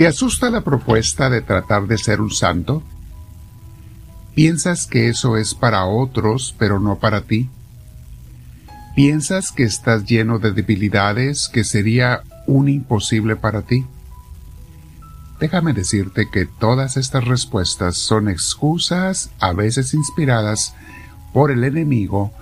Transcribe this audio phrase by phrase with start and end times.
[0.00, 2.82] ¿Te asusta la propuesta de tratar de ser un santo?
[4.34, 7.50] ¿Piensas que eso es para otros, pero no para ti?
[8.96, 13.84] ¿Piensas que estás lleno de debilidades que sería un imposible para ti?
[15.38, 20.74] Déjame decirte que todas estas respuestas son excusas, a veces inspiradas
[21.34, 22.32] por el enemigo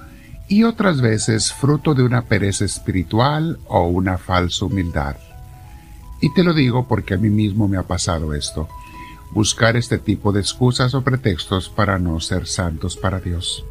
[0.47, 5.17] y otras veces fruto de una pereza espiritual o una falsa humildad.
[6.21, 8.69] Y te lo digo porque a mí mismo me ha pasado esto,
[9.31, 13.65] buscar este tipo de excusas o pretextos para no ser santos para Dios.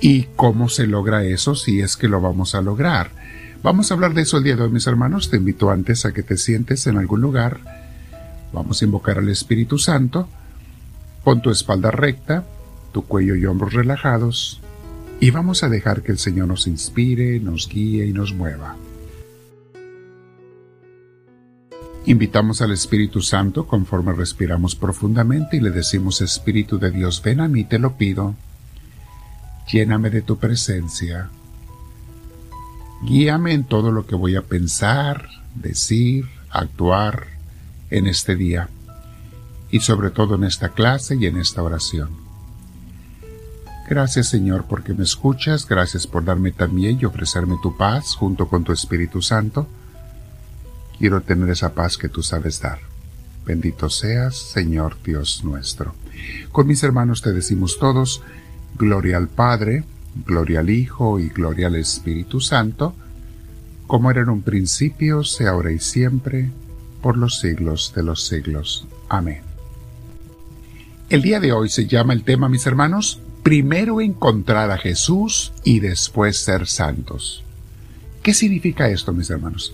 [0.00, 3.10] ¿Y cómo se logra eso si es que lo vamos a lograr?
[3.62, 5.30] Vamos a hablar de eso el día de hoy, mis hermanos.
[5.30, 7.60] Te invito antes a que te sientes en algún lugar
[8.52, 10.28] Vamos a invocar al Espíritu Santo.
[11.24, 12.44] Pon tu espalda recta,
[12.92, 14.60] tu cuello y hombros relajados
[15.20, 18.76] y vamos a dejar que el Señor nos inspire, nos guíe y nos mueva.
[22.08, 27.48] Invitamos al Espíritu Santo conforme respiramos profundamente y le decimos Espíritu de Dios, ven a
[27.48, 28.34] mí, te lo pido.
[29.70, 31.28] Lléname de tu presencia.
[33.02, 37.26] Guíame en todo lo que voy a pensar, decir, actuar
[37.90, 38.70] en este día
[39.70, 42.08] y sobre todo en esta clase y en esta oración.
[43.86, 48.64] Gracias Señor porque me escuchas, gracias por darme también y ofrecerme tu paz junto con
[48.64, 49.68] tu Espíritu Santo.
[50.98, 52.80] Quiero tener esa paz que tú sabes dar.
[53.46, 55.94] Bendito seas, Señor Dios nuestro.
[56.52, 58.20] Con mis hermanos te decimos todos,
[58.76, 59.84] gloria al Padre,
[60.26, 62.94] gloria al Hijo y gloria al Espíritu Santo,
[63.86, 66.50] como era en un principio, sea ahora y siempre,
[67.00, 68.86] por los siglos de los siglos.
[69.08, 69.42] Amén.
[71.08, 75.80] El día de hoy se llama el tema, mis hermanos, primero encontrar a Jesús y
[75.80, 77.42] después ser santos.
[78.22, 79.72] ¿Qué significa esto, mis hermanos?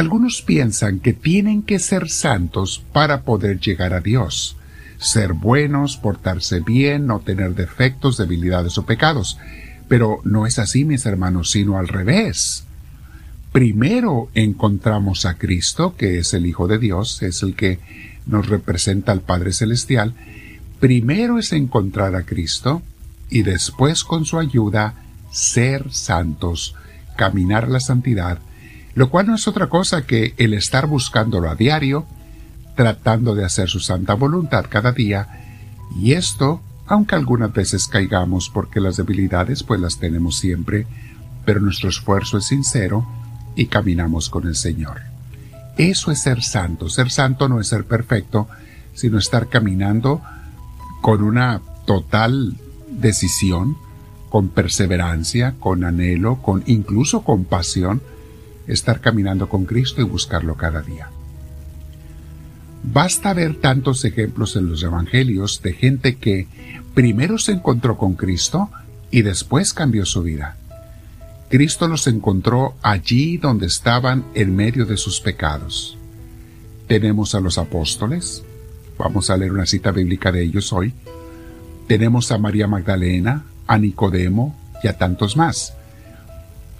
[0.00, 4.56] Algunos piensan que tienen que ser santos para poder llegar a Dios,
[4.96, 9.36] ser buenos, portarse bien, no tener defectos, debilidades o pecados.
[9.88, 12.64] Pero no es así, mis hermanos, sino al revés.
[13.52, 17.78] Primero encontramos a Cristo, que es el Hijo de Dios, es el que
[18.24, 20.14] nos representa al Padre Celestial,
[20.80, 22.80] primero es encontrar a Cristo
[23.28, 24.94] y después con su ayuda
[25.30, 26.74] ser santos,
[27.18, 28.38] caminar la santidad,
[28.94, 32.06] lo cual no es otra cosa que el estar buscándolo a diario,
[32.76, 35.28] tratando de hacer su santa voluntad cada día,
[35.96, 40.86] y esto, aunque algunas veces caigamos porque las debilidades pues las tenemos siempre,
[41.44, 43.06] pero nuestro esfuerzo es sincero,
[43.54, 45.00] y caminamos con el Señor.
[45.76, 46.88] Eso es ser santo.
[46.88, 48.48] Ser santo no es ser perfecto,
[48.94, 50.22] sino estar caminando
[51.00, 52.56] con una total
[52.88, 53.76] decisión,
[54.28, 58.02] con perseverancia, con anhelo, con incluso con pasión,
[58.72, 61.08] estar caminando con Cristo y buscarlo cada día.
[62.82, 66.48] Basta ver tantos ejemplos en los evangelios de gente que
[66.94, 68.70] primero se encontró con Cristo
[69.10, 70.56] y después cambió su vida.
[71.50, 75.98] Cristo los encontró allí donde estaban en medio de sus pecados.
[76.86, 78.44] Tenemos a los apóstoles,
[78.96, 80.94] vamos a leer una cita bíblica de ellos hoy.
[81.86, 85.74] Tenemos a María Magdalena, a Nicodemo y a tantos más.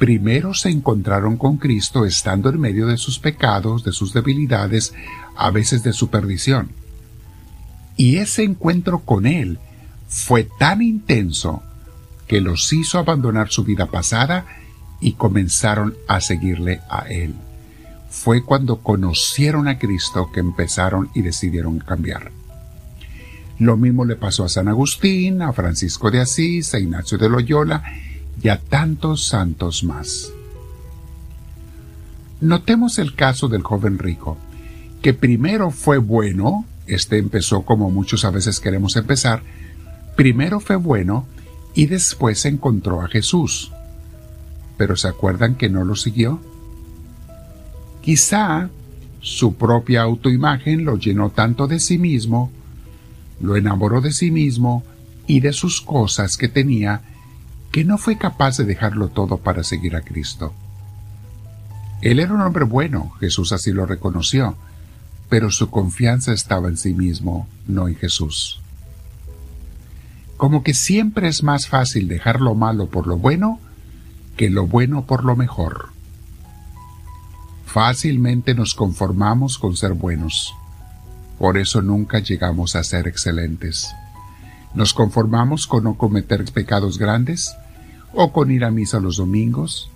[0.00, 4.94] Primero se encontraron con Cristo estando en medio de sus pecados, de sus debilidades,
[5.36, 6.70] a veces de su perdición.
[7.98, 9.58] Y ese encuentro con Él
[10.08, 11.62] fue tan intenso
[12.26, 14.46] que los hizo abandonar su vida pasada
[15.02, 17.34] y comenzaron a seguirle a Él.
[18.08, 22.32] Fue cuando conocieron a Cristo que empezaron y decidieron cambiar.
[23.58, 27.82] Lo mismo le pasó a San Agustín, a Francisco de Asís, a Ignacio de Loyola
[28.42, 30.32] y a tantos santos más.
[32.40, 34.38] Notemos el caso del joven rico,
[35.02, 39.42] que primero fue bueno, este empezó como muchos a veces queremos empezar,
[40.16, 41.26] primero fue bueno
[41.74, 43.72] y después encontró a Jesús.
[44.76, 46.40] Pero ¿se acuerdan que no lo siguió?
[48.00, 48.70] Quizá
[49.20, 52.50] su propia autoimagen lo llenó tanto de sí mismo,
[53.40, 54.82] lo enamoró de sí mismo
[55.26, 57.02] y de sus cosas que tenía,
[57.70, 60.52] que no fue capaz de dejarlo todo para seguir a Cristo.
[62.02, 64.56] Él era un hombre bueno, Jesús así lo reconoció,
[65.28, 68.60] pero su confianza estaba en sí mismo, no en Jesús
[70.40, 73.60] como que siempre es más fácil dejar lo malo por lo bueno
[74.38, 75.90] que lo bueno por lo mejor.
[77.66, 80.54] Fácilmente nos conformamos con ser buenos.
[81.38, 83.94] Por eso nunca llegamos a ser excelentes.
[84.72, 87.54] Nos conformamos con no cometer pecados grandes
[88.12, 89.90] o con ir a misa los domingos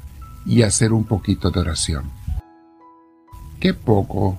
[0.47, 2.11] y hacer un poquito de oración.
[3.61, 4.39] Qué poco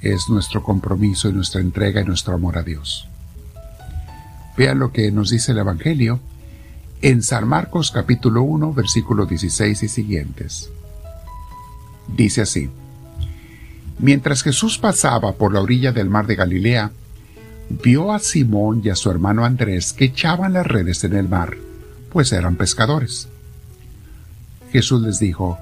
[0.00, 3.06] es nuestro compromiso y nuestra entrega y nuestro amor a Dios.
[4.56, 6.20] Vea lo que nos dice el Evangelio
[7.02, 10.70] en San Marcos capítulo 1 versículo 16 y siguientes.
[12.16, 12.70] Dice así,
[13.98, 16.90] Mientras Jesús pasaba por la orilla del mar de Galilea,
[17.68, 21.56] vio a Simón y a su hermano Andrés que echaban las redes en el mar,
[22.10, 23.28] pues eran pescadores.
[24.72, 25.58] Jesús les dijo,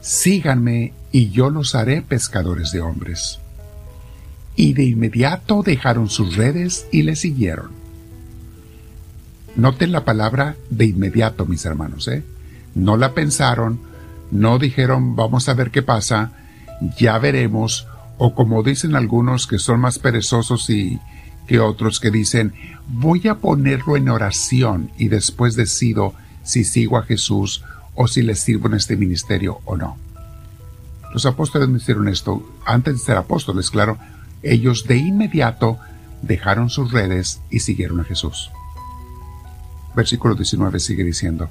[0.00, 3.38] Síganme y yo los haré pescadores de hombres.
[4.56, 7.70] Y de inmediato dejaron sus redes y le siguieron.
[9.56, 12.22] Noten la palabra de inmediato, mis hermanos, ¿eh?
[12.74, 13.80] No la pensaron,
[14.30, 16.32] no dijeron vamos a ver qué pasa,
[16.98, 17.86] ya veremos,
[18.16, 21.00] o como dicen algunos que son más perezosos y
[21.50, 22.52] que otros que dicen
[22.86, 26.14] voy a ponerlo en oración y después decido
[26.44, 27.64] si sigo a Jesús
[27.96, 29.96] o si le sirvo en este ministerio o no.
[31.12, 33.98] Los apóstoles me hicieron esto antes de ser apóstoles, claro,
[34.44, 35.80] ellos de inmediato
[36.22, 38.52] dejaron sus redes y siguieron a Jesús.
[39.96, 41.50] Versículo 19 sigue diciendo,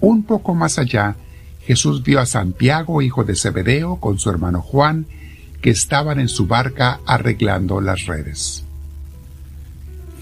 [0.00, 1.16] un poco más allá,
[1.62, 5.06] Jesús vio a Santiago, hijo de Zebedeo, con su hermano Juan,
[5.62, 8.66] que estaban en su barca arreglando las redes.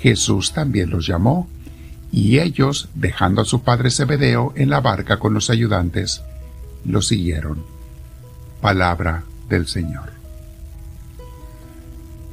[0.00, 1.49] Jesús también los llamó,
[2.11, 6.23] y ellos, dejando a su padre Zebedeo en la barca con los ayudantes,
[6.85, 7.62] lo siguieron.
[8.61, 10.12] Palabra del Señor.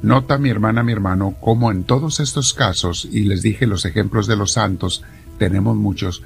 [0.02, 4.26] Nota mi hermana, mi hermano, cómo en todos estos casos, y les dije los ejemplos
[4.26, 5.02] de los santos,
[5.38, 6.22] tenemos muchos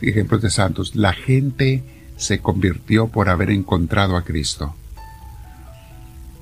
[0.00, 1.82] ejemplos de santos, la gente
[2.16, 4.74] se convirtió por haber encontrado a Cristo.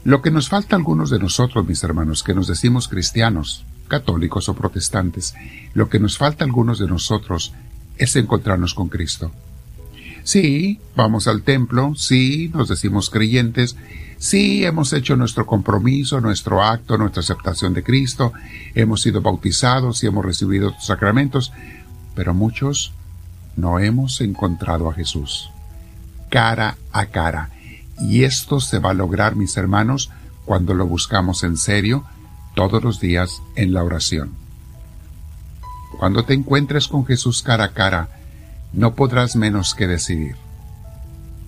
[0.05, 4.49] Lo que nos falta a algunos de nosotros, mis hermanos, que nos decimos cristianos, católicos
[4.49, 5.35] o protestantes,
[5.75, 7.52] lo que nos falta a algunos de nosotros
[7.96, 9.32] es encontrarnos con Cristo.
[10.23, 13.76] Sí, vamos al templo, sí, nos decimos creyentes,
[14.19, 18.32] sí, hemos hecho nuestro compromiso, nuestro acto, nuestra aceptación de Cristo,
[18.75, 21.52] hemos sido bautizados y hemos recibido los sacramentos,
[22.14, 22.93] pero muchos
[23.56, 25.50] no hemos encontrado a Jesús
[26.29, 27.50] cara a cara.
[28.00, 30.11] Y esto se va a lograr, mis hermanos,
[30.44, 32.05] cuando lo buscamos en serio
[32.58, 34.32] todos los días en la oración.
[35.96, 38.08] Cuando te encuentres con Jesús cara a cara,
[38.72, 40.34] no podrás menos que decidir.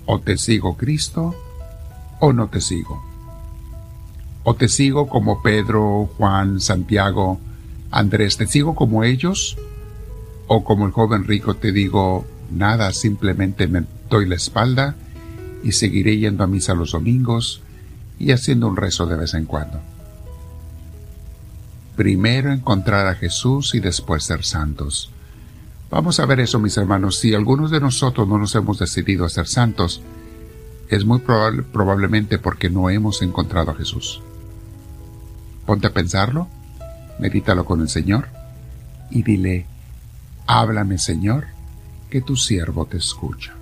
[0.07, 1.35] O te sigo Cristo
[2.21, 3.03] o no te sigo.
[4.45, 7.41] O te sigo como Pedro, Juan, Santiago,
[7.91, 9.57] Andrés, te sigo como ellos.
[10.47, 14.95] O como el joven rico te digo, nada, simplemente me doy la espalda
[15.65, 17.63] y seguiré yendo a misa los domingos
[18.17, 19.90] y haciendo un rezo de vez en cuando.
[22.01, 25.11] Primero encontrar a Jesús y después ser santos.
[25.91, 27.19] Vamos a ver eso, mis hermanos.
[27.19, 30.01] Si algunos de nosotros no nos hemos decidido a ser santos,
[30.89, 34.23] es muy probable, probablemente porque no hemos encontrado a Jesús.
[35.67, 36.49] Ponte a pensarlo,
[37.19, 38.29] medítalo con el Señor
[39.11, 39.67] y dile,
[40.47, 41.49] háblame Señor,
[42.09, 43.60] que tu siervo te escucha.